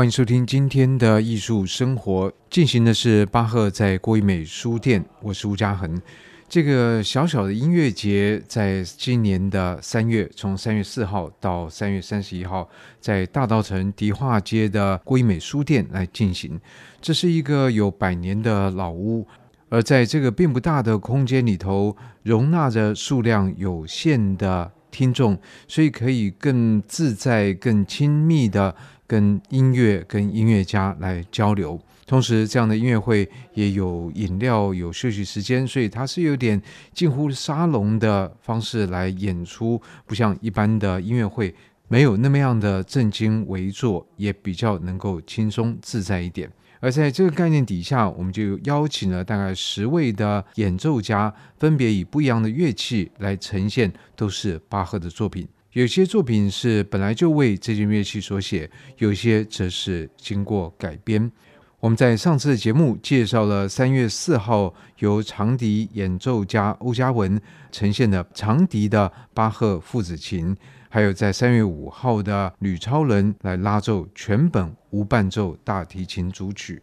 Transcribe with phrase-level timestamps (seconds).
[0.00, 5.04] 欢迎收听今天的艺术生活，进行的是巴赫在郭一美书店。
[5.20, 6.00] 我是吴嘉恒。
[6.48, 12.66] 这个小小的音乐节，在今年的三月，从三月四号到三月三十一号，
[12.98, 16.58] 在大稻城迪化街的郭一美书店来进行。
[17.02, 19.26] 这是一个有百年的老屋，
[19.68, 28.74] 而在这个并不大的空间里头，容纳着数量有限的听众，所以可以更自在、更亲密的。
[29.10, 36.62] 跟音乐、跟音乐家来交流，同时这样的音乐会也有饮料、有休息时间，所以它是有点
[36.94, 41.52] 近乎沙龙的方式来演出，不像一般的音乐会，
[41.88, 46.48] 没有那么样的正襟危坐，也比较能够轻松自在一点。
[46.78, 55.48] 而在这个概念底下，我们就邀请了大概十位的演奏家，分别以不一样的乐器来呈现，都是巴赫的作品。
[55.72, 58.68] 有些作品是本来就为这件乐器所写，
[58.98, 61.30] 有些则是经过改编。
[61.78, 67.40] 我们在上次的节目介绍了三月四号由长笛演奏家欧嘉文
[67.70, 70.56] 呈现的长笛的巴赫父子琴，
[70.88, 76.82] 还有在三月五号的吕超人来拉奏全本无伴奏大提琴组曲。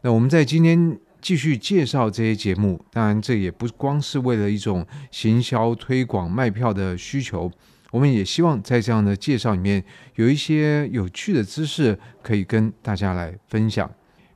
[0.00, 7.52] 那我们在今天继续介绍这些节目，当然这也不光是为了一种行销推广卖票的需求。
[7.92, 13.88] 我们也希望在这样的介绍里面有一些有趣的知识可以跟大家来分享。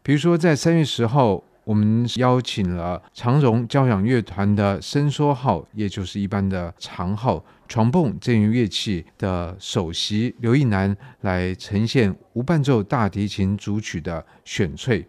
[0.03, 15.07] 比如说，在三月十号，我们邀请了长荣交响乐团的伸缩号，也就是一般的长号 trombone 这种乐器的首席刘奕男来呈现无伴奏大提琴组曲的选粹。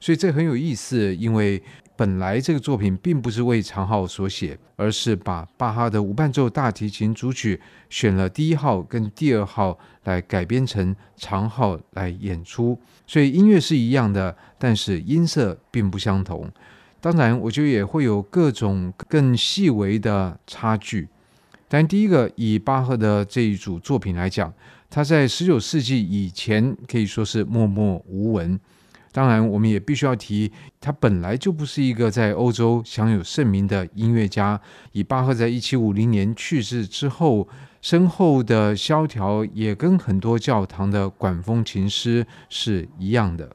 [0.00, 1.62] 所以这很有意思，因为。
[2.00, 16.50] 本来这个作品并不是为长号所写，而是把巴哈的无伴奏大提琴组曲选了第一号跟第二号来改编成长号来演出，所以音乐是一样的，但是音色并不相同。
[17.02, 21.06] 当然，我觉得也会有各种更细微的差距。
[21.68, 24.50] 但第一个，以巴赫的这一组作品来讲，
[24.88, 28.58] 他在十九世纪以前可以说是默默无闻。
[29.12, 34.60] 当然，我们也必须要提，他本来就不是一个在欧洲享有盛名的音乐家。
[34.92, 37.48] 以巴赫在一七五零年去世之后，
[37.82, 43.50] 身后的萧条也跟很多教堂的管风琴师是一样的。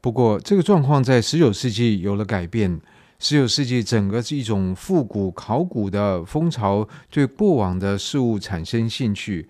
[0.00, 2.80] 不过，这个状况在十九世纪有了改变。
[3.18, 9.48] 十九世纪整个是一种复古考古的风潮，对过往的事物产生兴趣。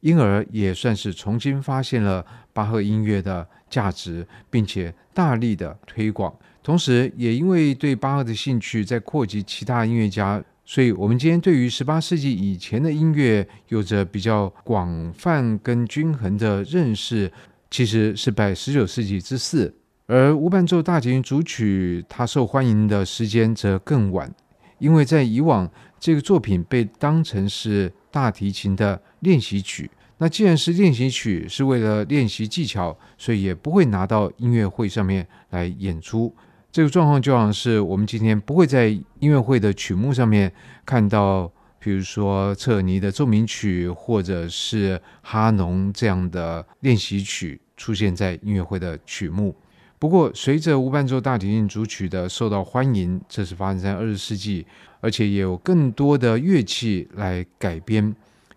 [0.00, 6.34] 因而也算是重新发现了巴赫音乐的价值，并且大力的推广。
[6.62, 17.30] 同时，也因为对巴赫的兴趣在扩及其他音乐家，所以我们今天对于十八世纪以前的音乐有着比较广泛跟均衡的认识，
[17.70, 19.72] 其实是拜十九世纪之赐。
[20.06, 24.32] 而无伴奏大提琴组曲，它受欢迎的时间则更晚，
[24.78, 29.90] 因为在以往这个作品被当成是大提琴的练习曲。
[30.18, 36.32] 那既然是练习曲，是为了练习技巧，所以也不会拿到音乐会上面来演出。
[36.70, 40.50] 这个状况就好像是我们今天不会在音乐会的曲目上面
[40.84, 49.54] 看到，比如说彻尼的奏鸣曲，或者是哈农这样的练习曲出现在音乐会的曲目。
[49.98, 54.66] 不过，随着无伴奏大提琴组曲的受到欢迎，这是发生在二十世纪，
[55.00, 58.14] 而且也有更多的乐器来改编。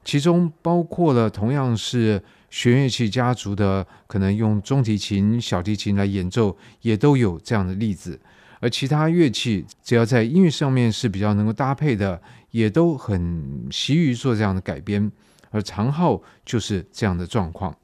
[0.10, 2.20] 其中包括了同样是
[2.50, 8.20] 弦乐器家族的，可能用中提琴、小提琴来演奏，也都有这样的例子。
[8.60, 12.20] 而其他乐器只要在音乐上面是比较能够搭配的，
[12.50, 15.12] 也都很习于做这样的改编。
[15.52, 17.78] 而长号就是这样的状况。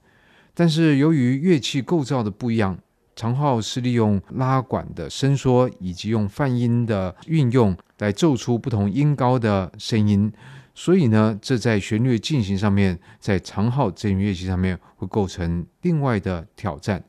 [0.55, 2.75] 但是由于乐器构造的不一样，
[3.15, 10.33] 长号是利用拉管的伸缩以及用泛音的运用来奏出不同音高的声音。
[10.77, 17.01] 所以呢，这在旋律进行上面，在长号这种乐器上面会构成另外的挑战。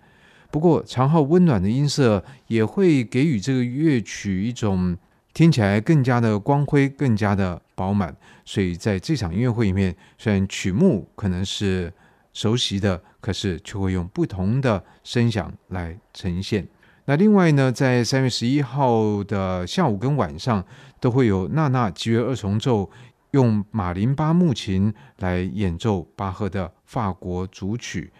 [0.53, 4.97] 不过，长号温暖的音色也会给予这个乐曲一种
[5.35, 8.17] 听起来更加的光辉、更加的饱满。
[8.45, 11.93] 所以，在这场音乐会里面，虽然曲目可能是
[12.33, 16.67] 熟悉的，可是却会用不同的声响来呈现。
[17.09, 20.65] 那另外呢，在三月十一号的下午跟晚上，
[21.01, 22.89] 都会有娜娜吉约二重奏。
[23.33, 28.11] 用马林巴木琴来演奏巴赫的法国组曲，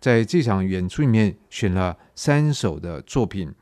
[0.00, 3.52] 在这场演出里面选了三首的作品，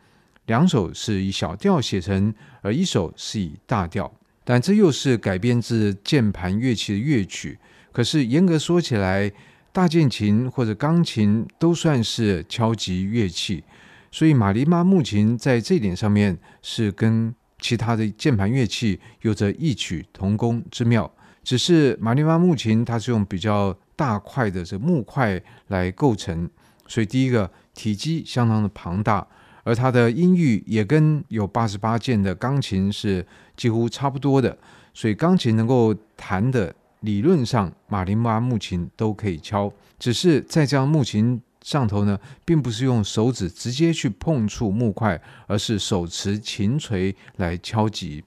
[0.47, 4.13] 两首是以小调写成，而一首是以大调。
[4.45, 7.59] 但这又是改编自键盘乐器的乐曲。
[7.93, 9.31] 可是严格说起来，
[9.73, 13.63] 大键琴或者钢琴都算是敲击乐器，
[14.11, 21.11] 所以马林巴木琴在这点上面是跟其他的键盘乐器有着异曲同工之妙。
[21.43, 26.49] 只是马林巴木琴它是用比较大块的这木块来构成，
[26.87, 29.27] 所以第一个体积相当的庞大，
[29.63, 33.27] 而它的音域也跟有八十八键的钢琴是
[33.57, 34.57] 几乎差不多的，
[34.93, 36.75] 所以钢琴能够弹的。
[37.01, 48.25] 理论上，马林巴木琴都可以敲，只是在这样木琴上头呢，并不是用手指直接去碰触木块，而是手持琴锤来敲击。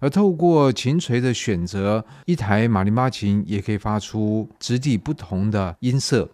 [0.00, 6.28] 而透过琴锤的选择，一台马林巴琴也可以发出质地不同的音色。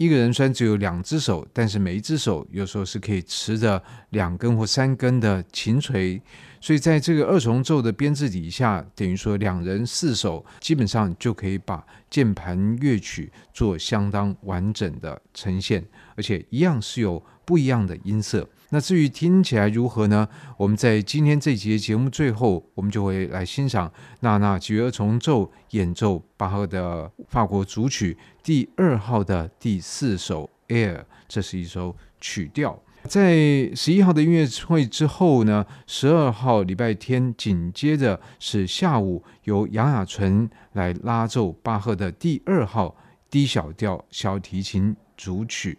[0.00, 3.82] 一个人虽然只有两只手，但是每一只手有时候是可以持着
[4.12, 6.18] 两根或三根的琴锤。
[6.58, 15.84] 所以，在这个二重奏的编制底下，等于说两人四手基本上就可以把键盘乐曲做相当完整的呈现，
[16.16, 18.48] 而且一样是有不一样的音色。
[18.72, 20.28] 那至于听起来如何呢？
[20.56, 32.80] 我们在今天这节节目最后，我们就会来欣赏娜娜吉尔重奏演奏巴赫的法国组曲第二号的第四首 Air，这是一首曲调。
[33.04, 33.34] 在
[33.74, 42.94] 十一号的音乐会之后呢，十二号礼拜天紧接着是下午由杨雅纯来拉奏巴赫的第二号
[43.30, 45.78] D 小调小提琴组曲。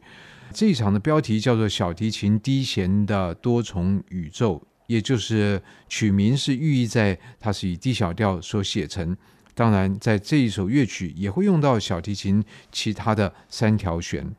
[0.52, 4.56] 这一场的标题叫做《小提琴低弦的多重宇宙》，
[4.88, 9.16] 也就是曲名是寓意在它是以 D 小调所写成。
[9.54, 14.34] 当然，在这一首乐曲也会用到小提琴其他的三条弦。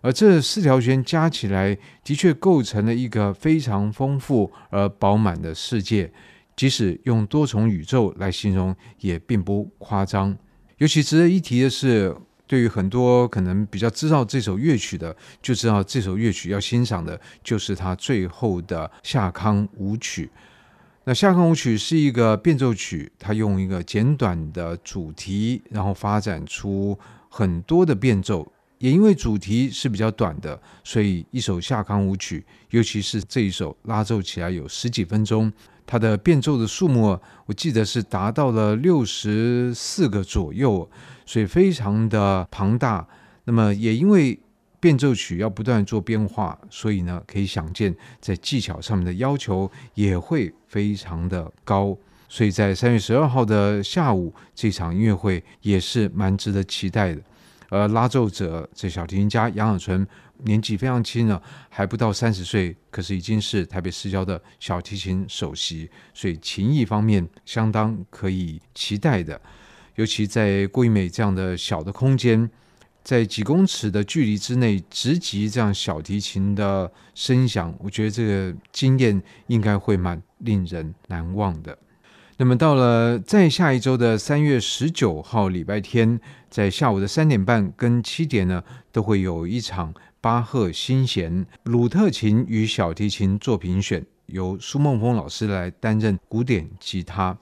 [0.00, 6.12] 而这四条弦加起来，的确构成了一个非常丰富而饱满的世界。
[6.54, 10.36] 即使用多重宇宙来形容，也并不夸张。
[10.78, 12.14] 尤其值得一提的是，
[12.52, 20.28] 对于很多可能比较知道这首乐曲的，就知道这首乐曲要欣赏的就是它最后的夏康舞曲。
[21.04, 26.98] 那夏康舞曲是一个变奏曲，它用一个简短的主题，然后发展出
[27.30, 28.46] 很多的变奏。
[28.76, 35.50] 也因为主题是比较短的，所以一首夏康舞曲，尤其是这一首拉奏起来有十几分钟，
[35.86, 40.88] 它的变奏的数目，我记得是达到了六十四个左右，
[41.26, 43.06] 所以非常的庞大。
[43.44, 44.38] 那么也因为
[44.78, 51.96] 变奏曲要不断做变化，所以呢，可以想见在技巧上面的要求也会非常的高。
[52.28, 57.20] 所以在三月十二号的下午，这场音乐会也是蛮值得期待的。
[57.72, 60.06] 而拉奏者这小提琴家杨雅纯
[60.44, 69.40] 年纪非常轻了，还不到三十岁，可是已经是台北市郊的小提琴首席，所以琴艺方面相当可以期待的。
[69.94, 72.50] 尤其在郭一美这样的小的空间，
[73.02, 81.78] 在几公尺的距离之内直击这样小提琴的声响，我觉得这个经验应该会蛮令人难忘的。
[82.42, 86.18] 那么到了再下一周的三月十九号礼拜天，
[86.50, 97.38] 在下午的三点半跟七点呢，都会有一场巴赫新弦鲁特琴与小提琴作品选，由苏梦峰老师来担任古典吉他。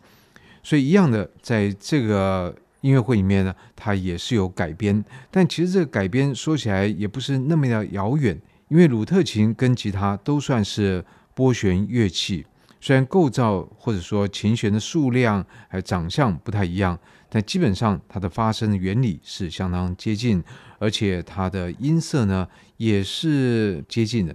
[0.62, 8.38] 所以一样的，在这个音乐会里面呢，它也是有改编，但其实这个改编说起来也不是那么的遥远，
[8.69, 11.02] 因为鲁特琴跟吉他都算是
[11.35, 12.45] 拨弦乐器。
[12.80, 20.42] 虽然构造或者说琴弦的数量还有长相不太一样，但基本上它的发声的原理是相当接近，
[20.78, 24.34] 而且它的音色呢也是接近的。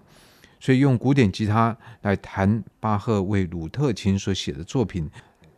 [0.60, 5.10] 所以用古典吉他来弹巴赫为鲁特琴所写的作品，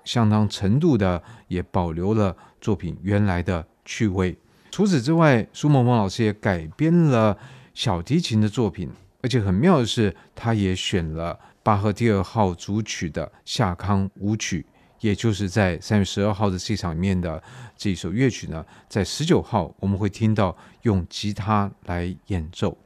[0.03, 4.37] 相当程度的也保留了作品原来的趣味。
[4.71, 7.37] 除此之外，苏萌萌老师也改编了
[7.73, 8.89] 小提琴的作品，
[9.21, 11.37] 而且很妙的是，他也选了。
[11.67, 14.65] 巴赫第二号组曲的夏康舞曲，
[15.01, 17.43] 也就是在三月十二号的这场里面的
[17.75, 22.77] 这首乐曲呢，在十九号我们会听到用吉他来演奏。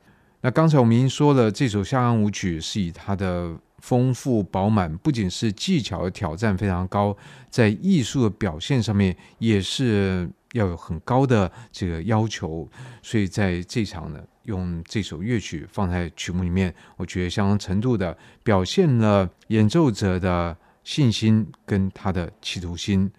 [0.42, 7.16] 那刚才我们已经说了，这首夏康舞曲是以它的丰富饱满，不仅是技巧的挑战非常高，
[7.52, 12.68] 在艺术的表现上面也是要有很高的这个要求，
[13.02, 14.20] 所以在这场呢。
[14.46, 23.10] 用这首乐曲放在曲目里面，我觉得相当程度的表现了演奏者的信心跟他的企图心。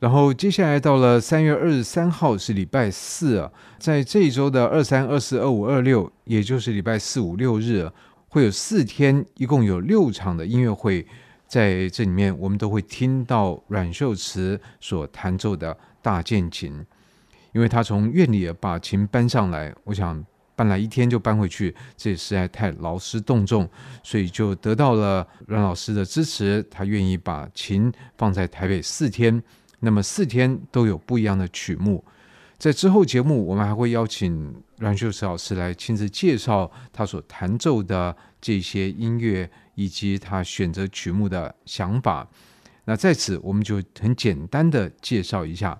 [0.00, 7.88] 然后接下来到了三月二十三号是礼拜四啊，在这一周的二三、二四、二五、二六，也就是礼拜四五六日，
[8.28, 11.06] 会有四天，一共有六场的音乐会，
[11.46, 16.86] 在这里面我们都会听到阮秀慈所弹奏的大键琴。
[17.52, 20.22] 因为他从院里把琴搬上来，我想
[20.54, 23.68] 搬来一天就搬回去，这实在太劳师动众，
[24.02, 29.42] 所以就得到了阮老师的支持，他愿意把琴放在台北四天，
[29.80, 32.04] 那么四天都有不一样的曲目。
[32.58, 42.28] 在之后节目，我们还会邀请阮秀慈老师来亲自介绍他所弹奏的这些音乐，以及他选择曲目的想法。
[42.84, 45.78] 那在此，我们就很简单的介绍一下，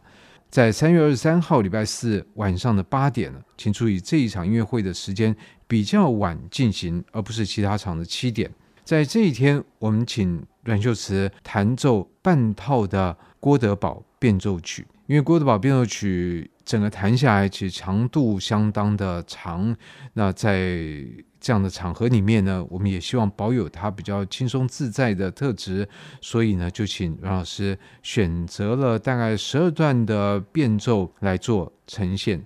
[0.50, 5.36] 在三月二十三号礼拜四晚上的八点，请注意这一场音乐会的时间
[5.66, 8.50] 比较晚进行，而不是其他场的七点。
[8.84, 16.50] 在这一天，我们请阮秀慈弹奏半套的郭德宝变奏曲，因为郭德宝变奏曲。
[16.66, 19.74] 整个弹下来，其实长度相当的长。
[20.14, 20.76] 那在
[21.40, 25.88] 这样的场合里面呢，我们也希望保有它比较轻松自在的特质，
[26.20, 32.44] 所以呢，就请阮老师选择了大概十二段的变奏来做呈现。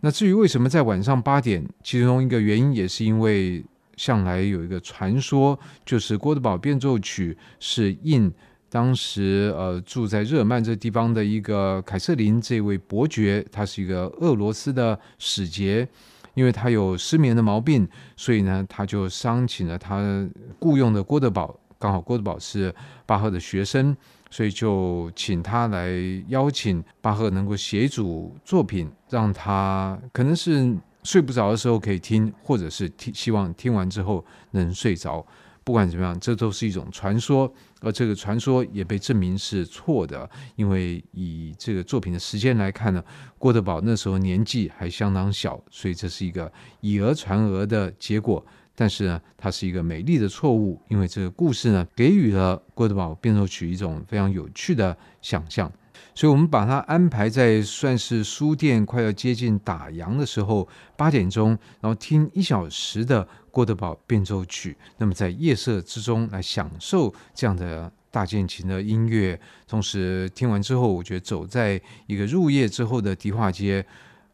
[0.00, 3.64] 那至于为什么在晚上八点，其中一个原因也是因为
[3.96, 8.32] 向来有一个传说，就是郭德堡变奏曲是应。
[8.76, 15.88] 当时，呃，住在日耳曼这地方的一个凯瑟琳这位伯爵，他是一个俄罗斯的使节，
[16.34, 20.28] 因为他有失眠的毛病，所以呢，他就商请了他
[20.58, 22.74] 雇佣的郭德宝，刚好郭德宝是
[23.06, 23.96] 巴赫的学生，
[24.30, 25.90] 所以就请他来
[26.28, 35.24] 邀请巴赫能够写一组作品，让他可能是睡不着的时候可以听，或者是听希望听完之后能睡着。
[35.64, 43.04] 不管怎么样，这都是一种传说，而这个传说也被证明是错的，因为以这个作品的时间来看呢，
[43.38, 48.44] 郭德宝那时候年纪还相当小，所以这是一个以讹传讹的结果。
[48.78, 55.72] 但是呢，它是一个美丽的错误，因为这个故事呢，给予了郭德宝变奏曲一种非常有趣的想象。
[56.16, 64.74] 所以，我们把它安排在算是书店快要接近打烊的时候，八点钟，然后听一小时的郭德堡变奏曲。
[64.96, 73.84] 那么，在夜色之中来享受这样的大键琴的音乐，同时听完之后，我觉得走在一个入夜之后的迪化街，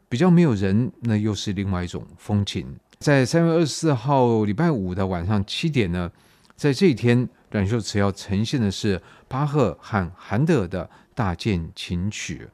[0.09, 2.77] 比较没有人，那又是另外一种风情。
[3.01, 6.09] 在三月二十四号礼拜五的晚上七点呢，
[6.55, 10.91] 在这一天，阮秀慈要呈现的是巴赫和韩德尔的。
[11.15, 12.49] 大键琴曲，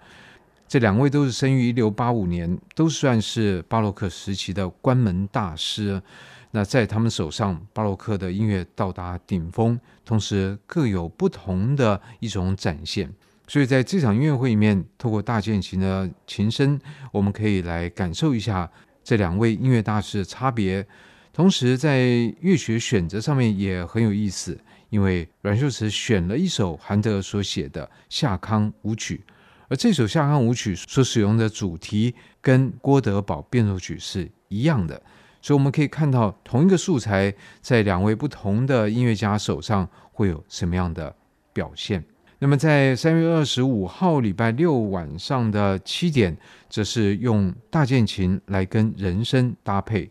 [0.66, 6.02] 这两位都是生于一六八五年，都算是巴洛克时期的关门大师。
[6.50, 13.08] 那在他们手上，巴洛克的音乐到达顶峰，同时各有不同的一种展现。
[13.46, 16.80] 所以在这场音乐会里面，透过大键琴的琴声，
[17.12, 18.68] 我们可以来感受一下
[19.04, 20.84] 这两位音乐大师的差别。
[21.32, 22.00] 同时，在
[22.40, 24.58] 乐曲选择上面也很有意思。
[24.90, 29.22] 因为阮秀慈选了一首韩德尔所写的夏康舞曲，
[29.68, 35.00] 而这首夏康舞曲所使用的主题跟郭德堡变奏曲是一样的，
[35.42, 41.14] 所以我们可以看到同一个素材在两位不同的音乐家手上会有什么样的
[41.52, 42.02] 表现。
[42.38, 46.34] 那么在三月二十五号礼拜六晚上的七点，
[46.70, 50.08] 则是用大键琴来跟人声搭配，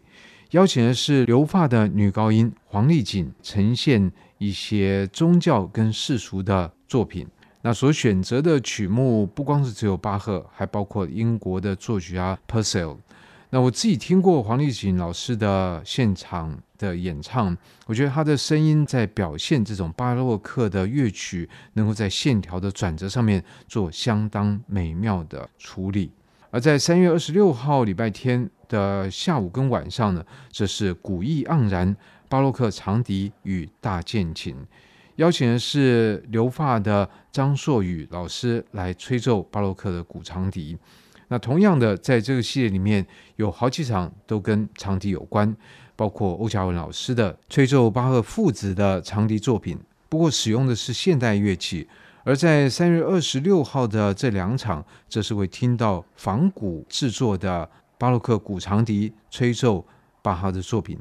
[0.52, 4.12] 邀请的是留发的女高音黄丽锦呈现。
[4.38, 7.28] 一些宗教跟世俗的作品，
[7.62, 12.98] 那所选择的曲目不光是只有巴赫，还包括英国的作曲家 Purcell。
[13.50, 26.12] 那我自己听过黄丽锦老师的现场的演唱，我觉得他的声音在表现这种巴洛克的乐曲，能够在线条的转折上面做相当美妙的处理。
[26.52, 31.96] 而在三月二十六号礼拜天的下午跟晚上呢，这是古意盎然。
[32.30, 34.56] 巴洛克长笛与大键琴，
[35.16, 40.78] 邀请的是留发的张硕宇老师来吹奏巴洛克的古长笛。
[41.30, 43.06] 那同样的，在这个系列里面
[43.36, 45.56] 有好几场都跟长笛有关，
[45.96, 49.78] 包括欧嘉文老师的吹奏巴赫父子的长笛作品，
[50.10, 51.88] 不过使用的是现代乐器。
[52.24, 59.86] 而在三月二十六号的这两场，则是会听到仿古制作的巴洛克古长笛吹奏
[60.22, 61.00] 巴哈的作品。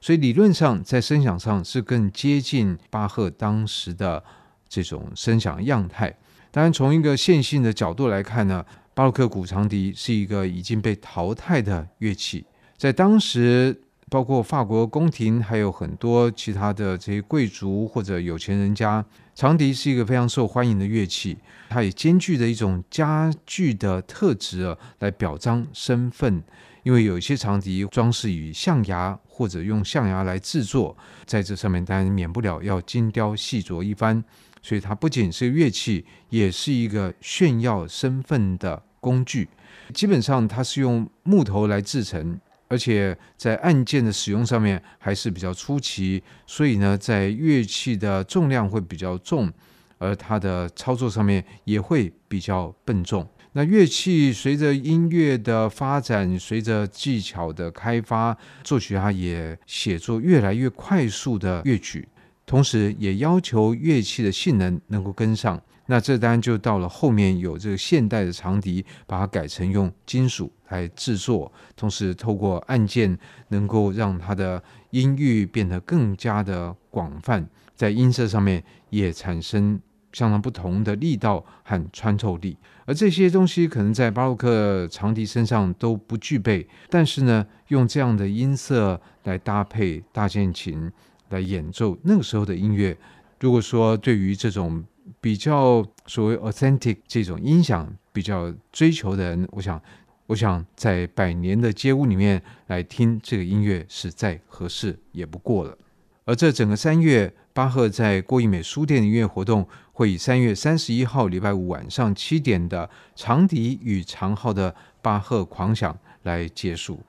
[0.00, 4.22] 所以理论上，在声响上是更接近巴赫当时的
[4.68, 6.16] 这种声响样态。
[6.50, 8.64] 当然，从一个线性的角度来看呢，
[8.94, 12.44] 巴洛克古长笛是一个已经被淘汰的乐器。
[12.76, 19.04] 在当时，包括法国宫廷，还有很多其他的这些贵族或者有钱人家，
[19.38, 21.38] 长笛是一个非常受欢迎的乐器。
[21.68, 26.42] 它也兼具着一种家具的特质啊，来表彰身份。
[26.82, 34.24] 因为有一些长笛装饰于象牙，或者用象牙来制作，在这上面当然免不了要精雕细琢一番，
[34.60, 39.48] 所以它不仅是乐器，也是一个炫耀身份的工具。
[39.94, 49.50] 基本上它是用木头来制成，而且在按键的使用上面还是比较出奇，所以呢，在乐器的重量会比较重，
[49.98, 53.26] 而它的操作上面也会比较笨重。
[53.52, 62.06] 那乐器随着音乐的发展，随着技巧的开发，作曲家也写作越来越快速的乐曲，
[62.48, 65.60] 同时也要求乐器的性能能够跟上。
[65.84, 73.16] 那这当然就到了后面有这个现代的长笛，把它改成用金属来制作，同时透过按键
[73.48, 79.78] 能够让它的音域变得更加的广泛，在音色上面也产生
[80.12, 82.56] 相当不同的力道和穿透力。
[82.86, 90.90] 而这些东西可能在巴洛克长笛身上都不具备，但是呢，用这样的音色来搭配大键琴
[91.28, 92.96] 来演奏那个时候的音乐，
[93.40, 94.84] 如果说对于这种
[95.20, 99.80] 比较所谓 authentic 这种音响比较追求的人，我想，
[100.26, 105.76] 我想在百年的街屋里面来听这个音乐是再合适也不过了。
[106.24, 117.00] 而这整个三月，巴赫在郭怡美书店的音乐活动会以三月三十一号礼拜五晚上七点的长笛与长号的巴赫狂想来结束，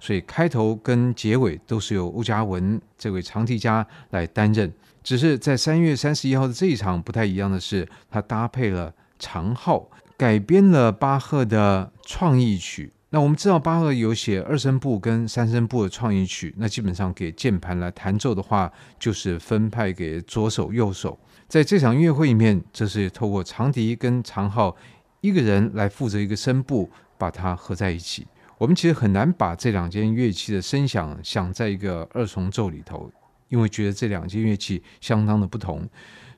[0.00, 4.72] 所以开头跟结尾都是由欧嘉文这位长笛家来担任。
[5.02, 12.92] 只是在三月三十一号的这一场不太一样的是，他搭配了长号，改编了巴赫的创意曲。
[13.10, 21.18] 那我们知道巴赫有写二声部跟三声部的创意曲，那基本上给键盘来弹奏的话，就是分派给左手右手。
[21.48, 24.76] 在这场音乐会里面，这是透过长笛跟长号
[25.22, 28.26] 一个人来负责一个声部，把它合在一起。
[28.58, 33.10] 我们其实很难把这两件乐器的声响想在一个二重奏里头。
[33.48, 35.88] 因为觉得这两件乐器相当的不同，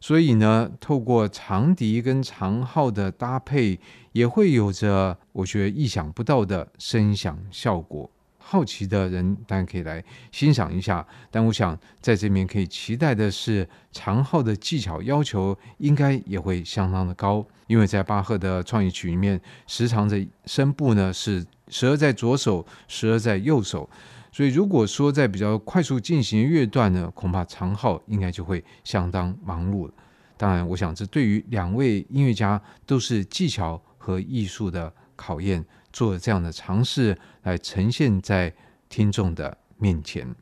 [0.00, 3.76] 所以呢，透过长笛跟长号的搭配，
[4.12, 8.08] 也会有着我觉得意想不到的声响效果。
[8.38, 23.88] 好奇的人当然可以来欣赏一下，但我想在这边可以期待的是，长号的技巧要求应该也会相当的高，因为在巴赫的创意曲里面，时常的声部呢是时而在左手，时而在右手。
[24.32, 29.94] 所以，如果说在比较快速进行的乐段呢，恐怕长号应该就会相当忙碌了。
[30.36, 38.52] 当然，我想这对于两位音乐家都是技巧和艺术的考验，做这样的尝试来呈现在
[38.88, 40.32] 听众的面前。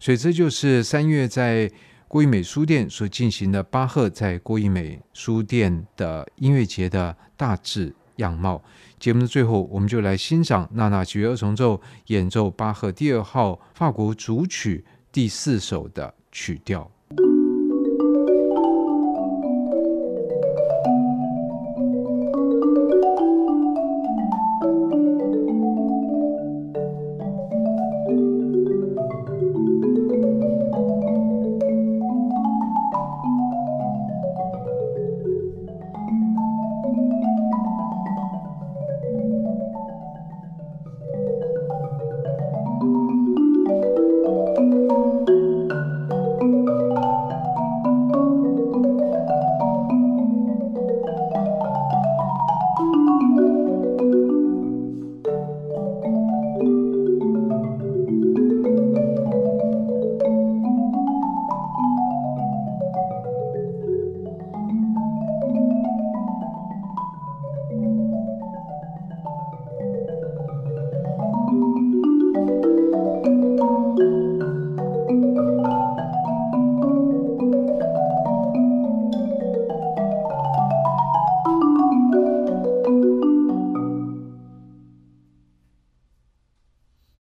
[0.00, 1.70] 所以，这就是三月在
[2.08, 8.62] 郭怡美书店所进行的巴赫在郭怡美书店的音乐节的大致样貌。
[8.98, 16.90] 节目的最后，我们就来欣赏娜娜吉乐二重奏演奏巴赫第二号法国组曲第四首的曲调。